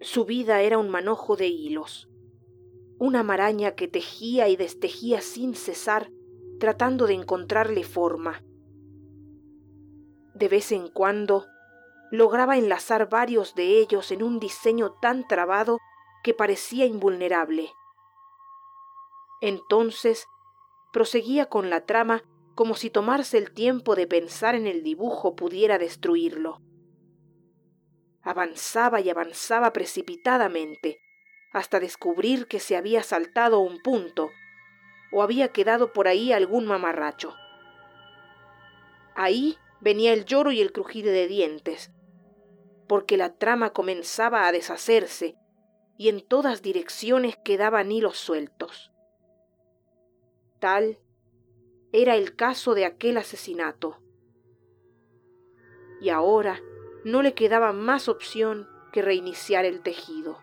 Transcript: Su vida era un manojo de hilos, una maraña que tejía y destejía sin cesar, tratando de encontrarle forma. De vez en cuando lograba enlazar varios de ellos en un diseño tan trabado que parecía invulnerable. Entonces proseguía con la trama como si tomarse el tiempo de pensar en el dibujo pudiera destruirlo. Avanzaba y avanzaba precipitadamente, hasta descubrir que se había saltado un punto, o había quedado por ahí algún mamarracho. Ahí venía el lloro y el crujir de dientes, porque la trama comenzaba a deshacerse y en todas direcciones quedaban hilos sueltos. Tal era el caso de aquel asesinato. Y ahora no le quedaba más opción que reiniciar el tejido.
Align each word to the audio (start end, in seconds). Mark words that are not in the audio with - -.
Su 0.00 0.26
vida 0.26 0.60
era 0.60 0.76
un 0.76 0.90
manojo 0.90 1.36
de 1.36 1.48
hilos, 1.48 2.08
una 2.98 3.22
maraña 3.22 3.72
que 3.72 3.88
tejía 3.88 4.48
y 4.48 4.56
destejía 4.56 5.22
sin 5.22 5.54
cesar, 5.54 6.10
tratando 6.60 7.06
de 7.06 7.14
encontrarle 7.14 7.82
forma. 7.82 8.42
De 10.34 10.48
vez 10.48 10.70
en 10.72 10.88
cuando 10.88 11.46
lograba 12.10 12.58
enlazar 12.58 13.08
varios 13.08 13.54
de 13.54 13.80
ellos 13.80 14.10
en 14.12 14.22
un 14.22 14.38
diseño 14.38 14.92
tan 15.00 15.26
trabado 15.26 15.78
que 16.22 16.34
parecía 16.34 16.84
invulnerable. 16.84 17.72
Entonces 19.40 20.26
proseguía 20.92 21.46
con 21.46 21.70
la 21.70 21.86
trama 21.86 22.22
como 22.54 22.74
si 22.74 22.90
tomarse 22.90 23.38
el 23.38 23.52
tiempo 23.52 23.94
de 23.94 24.06
pensar 24.06 24.54
en 24.54 24.66
el 24.66 24.82
dibujo 24.82 25.36
pudiera 25.36 25.78
destruirlo. 25.78 26.60
Avanzaba 28.26 29.00
y 29.00 29.08
avanzaba 29.08 29.72
precipitadamente, 29.72 31.00
hasta 31.52 31.78
descubrir 31.78 32.48
que 32.48 32.58
se 32.58 32.76
había 32.76 33.04
saltado 33.04 33.60
un 33.60 33.80
punto, 33.80 34.32
o 35.12 35.22
había 35.22 35.52
quedado 35.52 35.92
por 35.92 36.08
ahí 36.08 36.32
algún 36.32 36.66
mamarracho. 36.66 37.36
Ahí 39.14 39.58
venía 39.80 40.12
el 40.12 40.24
lloro 40.24 40.50
y 40.50 40.60
el 40.60 40.72
crujir 40.72 41.04
de 41.04 41.28
dientes, 41.28 41.92
porque 42.88 43.16
la 43.16 43.32
trama 43.32 43.70
comenzaba 43.72 44.48
a 44.48 44.52
deshacerse 44.52 45.36
y 45.96 46.08
en 46.08 46.20
todas 46.20 46.62
direcciones 46.62 47.36
quedaban 47.44 47.92
hilos 47.92 48.18
sueltos. 48.18 48.90
Tal 50.58 50.98
era 51.92 52.16
el 52.16 52.34
caso 52.34 52.74
de 52.74 52.86
aquel 52.86 53.18
asesinato. 53.18 54.02
Y 56.00 56.08
ahora 56.08 56.60
no 57.06 57.22
le 57.22 57.34
quedaba 57.34 57.72
más 57.72 58.08
opción 58.08 58.68
que 58.90 59.00
reiniciar 59.00 59.64
el 59.64 59.80
tejido. 59.80 60.40